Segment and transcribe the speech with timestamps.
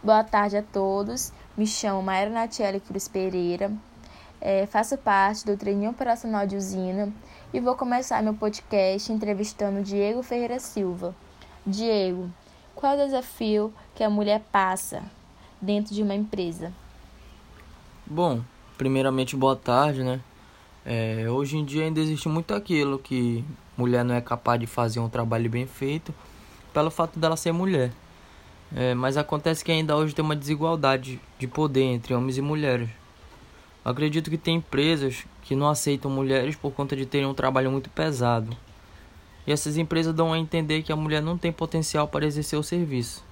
[0.00, 1.32] Boa tarde a todos.
[1.56, 3.72] Me chamo Maera Natiele Cruz Pereira.
[4.40, 7.12] É, faço parte do treininho operacional de usina
[7.52, 11.16] e vou começar meu podcast entrevistando Diego Ferreira Silva.
[11.66, 12.30] Diego,
[12.76, 15.02] qual é o desafio que a mulher passa
[15.60, 16.72] dentro de uma empresa?
[18.06, 18.40] Bom,
[18.76, 20.20] primeiramente boa tarde, né?
[20.86, 23.44] É, hoje em dia ainda existe muito aquilo que
[23.76, 26.14] mulher não é capaz de fazer um trabalho bem feito
[26.72, 27.90] pelo fato dela ser mulher.
[28.74, 32.88] É, mas acontece que ainda hoje tem uma desigualdade de poder entre homens e mulheres.
[33.84, 37.88] Acredito que tem empresas que não aceitam mulheres por conta de terem um trabalho muito
[37.88, 38.54] pesado.
[39.46, 42.62] E essas empresas dão a entender que a mulher não tem potencial para exercer o
[42.62, 43.24] serviço.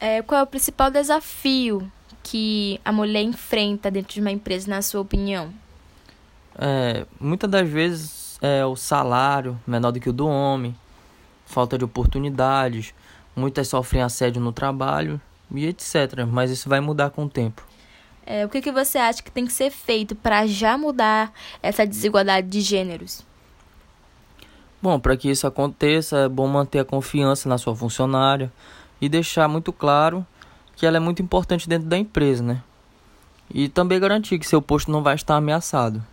[0.00, 1.88] É, qual é o principal desafio
[2.24, 5.54] que a mulher enfrenta dentro de uma empresa, na sua opinião?
[6.58, 10.74] É, muitas das vezes é o salário menor do que o do homem,
[11.46, 12.92] falta de oportunidades,
[13.34, 15.20] muitas sofrem assédio no trabalho
[15.54, 16.26] e etc.
[16.30, 17.62] Mas isso vai mudar com o tempo.
[18.24, 21.86] É, o que, que você acha que tem que ser feito para já mudar essa
[21.86, 23.24] desigualdade de gêneros?
[24.80, 28.52] Bom, para que isso aconteça, é bom manter a confiança na sua funcionária
[29.00, 30.26] e deixar muito claro
[30.74, 32.62] que ela é muito importante dentro da empresa, né?
[33.52, 36.04] E também garantir que seu posto não vai estar ameaçado.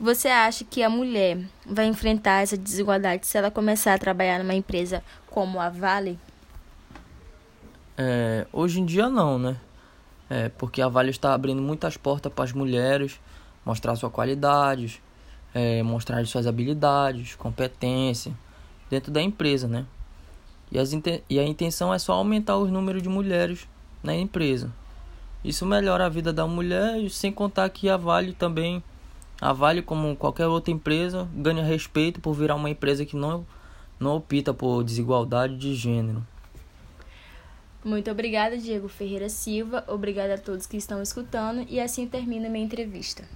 [0.00, 4.54] Você acha que a mulher vai enfrentar essa desigualdade se ela começar a trabalhar numa
[4.54, 6.18] empresa como a Vale?
[7.96, 9.56] É, hoje em dia não, né?
[10.30, 13.18] É, porque a Vale está abrindo muitas portas para as mulheres
[13.64, 15.02] mostrar suas qualidades,
[15.52, 18.32] é, mostrar suas habilidades, competência
[18.88, 19.84] dentro da empresa, né?
[20.70, 20.92] E, as,
[21.28, 23.66] e a intenção é só aumentar os números de mulheres
[24.02, 24.72] na empresa.
[25.42, 28.82] Isso melhora a vida da mulher, sem contar que a Vale também,
[29.40, 33.46] a Vale como qualquer outra empresa, ganha respeito por virar uma empresa que não,
[34.00, 36.26] não opta por desigualdade de gênero.
[37.84, 39.84] Muito obrigada, Diego Ferreira Silva.
[39.86, 43.28] Obrigada a todos que estão escutando e assim termina minha entrevista.